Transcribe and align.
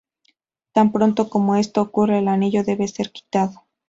Tan 0.71 0.91
pronto 0.91 1.29
como 1.29 1.57
esto 1.57 1.79
ocurra 1.79 2.17
el 2.17 2.27
anillo 2.27 2.63
debe 2.63 2.87
ser 2.87 3.11
quitado. 3.11 3.67